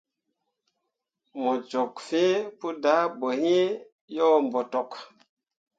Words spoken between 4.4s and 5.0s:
botok.